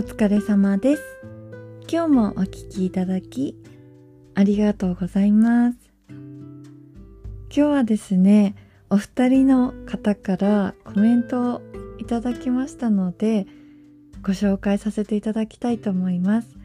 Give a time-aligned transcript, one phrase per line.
[0.00, 1.02] お疲れ様です。
[1.86, 3.54] 今日もお聴きいただき、
[4.34, 5.78] ありがとうございます。
[6.08, 6.18] 今
[7.50, 8.54] 日はですね、
[8.88, 11.62] お二人の方からコメントを
[11.98, 13.46] いただきましたので、
[14.22, 16.56] ご紹介させていただきたいと思います。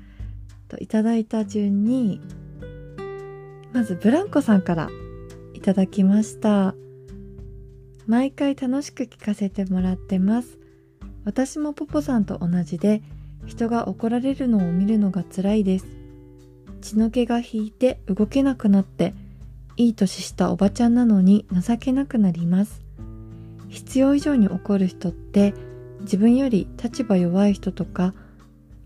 [0.70, 2.22] といただいた順に、
[3.74, 4.88] まずブランコさんから
[5.54, 6.74] いただきました。
[8.08, 10.58] 毎回楽しく聞かせてもらってます。
[11.26, 13.02] 私もポポさんと同じで
[13.46, 15.86] 人が怒られるのを見るのが辛いです。
[16.82, 19.14] 血の気が引いて動けなくなって
[19.78, 22.82] いい年したおばちゃんなのに情けなくなります。
[23.70, 25.54] 必要以上に怒る人って
[26.02, 28.14] 自分より立場弱い人とか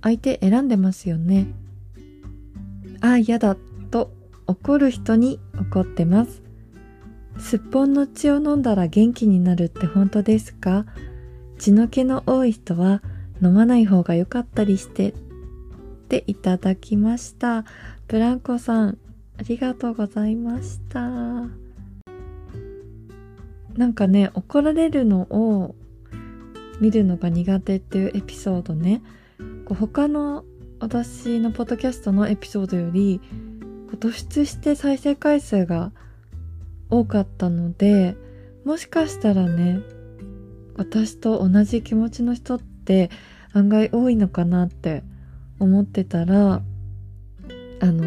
[0.01, 1.47] 相手選んでますよね。
[3.01, 3.55] ああ嫌だ
[3.91, 4.11] と
[4.47, 6.41] 怒る人に怒ってます。
[7.37, 10.85] すっぽんの血を飲んだら元気になるって本当ですか？
[11.57, 13.01] 血の気の多い人は
[13.41, 15.13] 飲まない方が良かったりしてっ
[16.09, 17.65] ていただきました。
[18.07, 18.97] ブランコさん
[19.37, 20.99] ありがとうございました。
[23.75, 25.75] なんかね怒られるのを
[26.81, 29.01] 見るのが苦手っていうエピソードね。
[29.65, 30.43] こう他の
[30.79, 33.21] 私のポッドキャストのエピソードより
[33.89, 35.91] こう突出して再生回数が
[36.89, 38.15] 多かったので
[38.65, 39.81] もしかしたらね
[40.75, 42.59] 私と同じ気持ちの人っ
[42.89, 43.11] て
[43.53, 45.03] 案外多いのかなって
[45.59, 46.63] 思ってたら
[47.81, 48.03] あの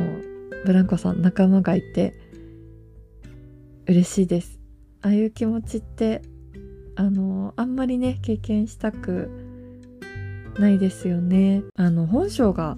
[0.65, 2.15] ブランコさん仲間がいて
[3.87, 4.59] 嬉しいです。
[5.03, 6.23] ああいう気持ちって
[6.97, 9.31] あのあんまりね経験したく
[10.59, 11.63] ないですよね。
[11.77, 12.77] あの本性が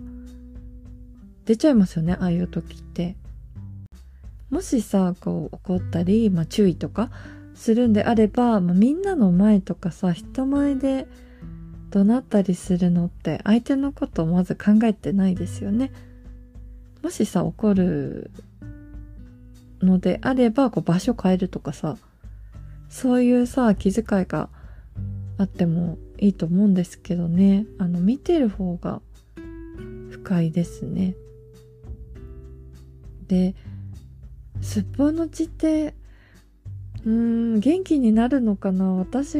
[1.46, 3.16] 出ちゃいますよねああいう時って。
[4.50, 7.10] もしさこう怒ったり、まあ、注意とか
[7.54, 11.08] するんであれば、まあ、みんなの前とかさ人前で
[11.94, 15.92] 怒鳴ったりするのって相手のことをまず考えてないですよね。
[17.04, 18.32] もしさ怒る
[19.80, 21.96] のであればこう場所変えるとかさ
[22.88, 24.48] そういうさ気遣いが
[25.38, 29.00] あってもいいと思うんですけどねあの見てる方が
[30.10, 31.14] 不快ですね。
[33.28, 33.54] で
[34.60, 35.94] すっぽんの血って
[37.04, 37.12] うー
[37.56, 39.38] ん元気になるのかな私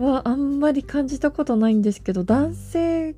[0.00, 3.14] はあんまり感じたことないんですけど男性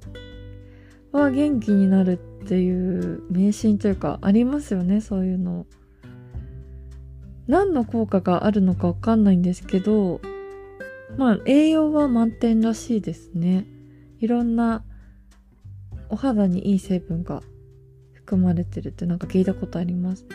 [1.12, 5.66] は元気になるっていう迷信というかありますよねそういうの。
[7.46, 10.20] 何の効果があるのかわかんないんですけど
[11.16, 13.66] まあ栄養は満点らしいですね。
[14.20, 14.84] いろんな
[16.08, 17.42] お肌にいい成分が
[18.12, 20.26] 含まれてるってなんか聞いたことあります。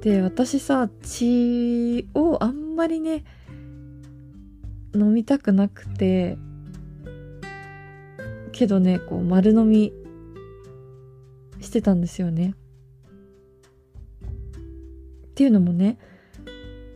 [0.00, 3.24] で私さ血をあんまりね
[4.98, 6.38] 飲みたくなくて
[8.52, 9.92] けどねこう丸飲み
[11.60, 12.54] してたんですよね。
[15.26, 15.98] っていうのもね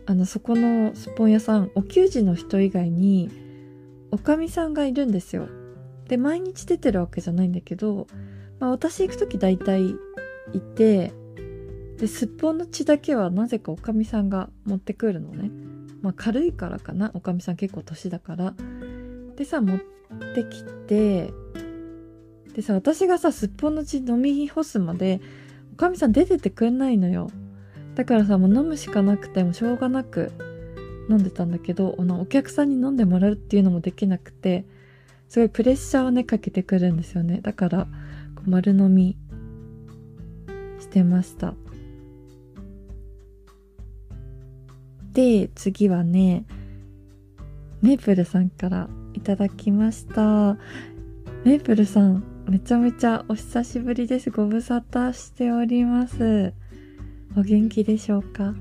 [0.05, 3.29] あのそこのスポン屋さんお給仕の人以外に
[4.11, 5.49] おかみさんがいるんですよ。
[6.07, 8.07] で毎日出てるわけじゃないんだけど、
[8.59, 9.89] まあ、私行く時大体
[10.53, 11.13] いて
[11.97, 15.51] ですっぽんの血だけはなぜかおかみさんが持ってくるのね。
[16.01, 18.53] まあ軽いからかなおかみさん結構年だから。
[19.35, 19.79] でさ持っ
[20.35, 21.31] てきて
[22.53, 25.21] でさ私がさすっぽんの血飲み干すまで
[25.73, 27.29] おかみさん出ててくんないのよ。
[27.95, 30.31] だからさもう飲むしかなくてもしょうがなく
[31.09, 34.65] 飲んでたんだけどお客さんに飲んでもらうっていうのもできなくて
[35.27, 37.39] すごいプレッシャーをねかけてくるんですよね。
[37.41, 37.87] だから
[38.35, 39.17] こう丸飲み
[40.79, 41.53] してました。
[45.13, 46.45] で次はね
[47.81, 50.57] メープルさんからいただきました。
[51.45, 54.29] メープルさんめちゃめちゃお久しぶりです。
[54.29, 56.53] ご無沙汰しております。
[57.37, 58.55] お元気でしょうか？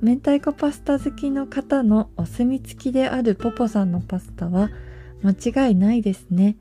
[0.00, 4.70] 明太子パスタ好きの方のお墨付きであるポポさんのパスタは
[5.22, 6.56] 間違いないですね。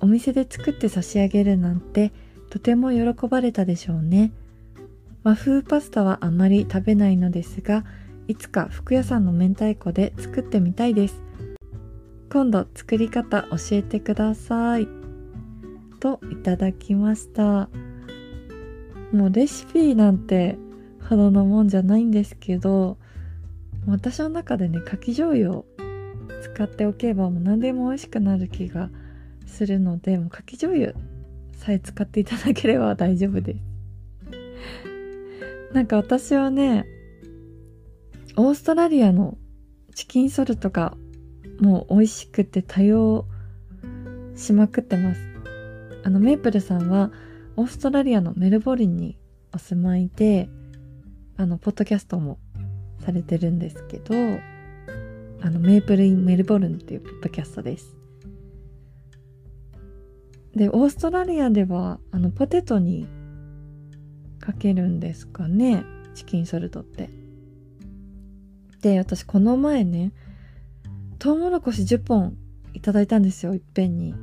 [0.00, 2.12] お店で作って差し上げるなんて
[2.50, 4.32] とても喜ばれたでしょうね。
[5.26, 7.84] 和風パスタはあまり食べないのですが
[8.28, 11.20] いつか福屋さんの明太子で作ってみたいです。
[12.32, 14.86] 今度作り方教えてください。
[15.98, 17.68] といただきました。
[19.12, 20.58] もうレシピなんて
[21.08, 22.96] ほどのもんじゃないんですけど
[23.88, 25.66] 私の中でねかき醤油を
[26.40, 28.90] 使っておけばもう何でも美味しくなる気が
[29.44, 30.92] するのでもうかき醤油
[31.52, 34.95] さえ使っていただければ大丈夫です。
[35.76, 36.86] なんか私はね
[38.34, 39.36] オーストラリアの
[39.94, 40.96] チキンソルトが
[41.60, 43.26] もう美味しくて多用
[44.34, 45.20] しまくってます。
[46.02, 47.10] あの、メイプルさんは
[47.56, 49.18] オーストラリアのメルボルンに
[49.54, 50.48] お住まいで、
[51.36, 52.38] あの、ポッドキャストも
[53.04, 54.14] されてるんですけど、
[55.42, 57.94] あの、メイプルインメルボルンっていうポッドキャストです。
[60.54, 63.06] で、オーストラリアでは、あの、ポテトに
[64.46, 65.84] かけるんですかね、
[66.14, 67.10] チキンソルトって。
[68.80, 70.12] で、私この前ね、
[71.18, 72.36] トウモロコシ10本
[72.72, 74.14] いただいたんですよ、いっぺんに。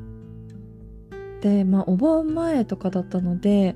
[1.42, 3.76] で、まあ、お盆前とかだったので、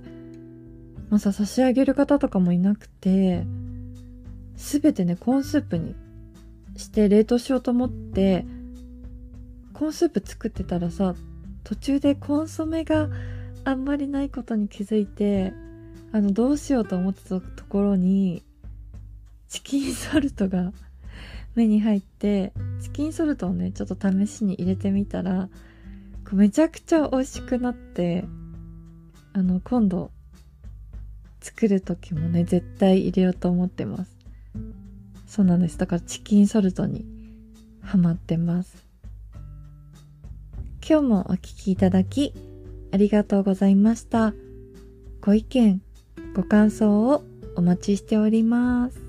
[1.10, 3.46] まさ差し上げる方とかもいなくて、
[4.56, 5.98] すべてね、コーンスープに
[6.78, 8.46] して冷凍しようと思って、
[9.74, 11.14] コーンスープ作ってたらさ、
[11.66, 13.10] 途中でコンソメが
[13.66, 15.54] あんまりないことに気づいて、
[16.12, 18.44] あの、どうしようと思ってたところに、
[19.48, 20.74] チキンソルトが
[21.56, 25.50] 目に入って、チキンソルトをね、ちょっと試しに入れてみたら、
[26.32, 28.26] めちゃくちゃ美味しくなって、
[29.34, 30.12] あの、今度、
[31.40, 34.18] 作る時もね、絶対入れようと思ってます。
[35.28, 35.78] そうなんです。
[35.78, 37.06] だからチキンソルトに
[37.82, 38.86] ハマってます。
[40.88, 42.34] 今日もお聴きいただき、
[42.92, 44.34] ありがとうございました。
[45.22, 45.82] ご意見、
[46.36, 47.24] ご感想を
[47.56, 49.07] お待ちしております。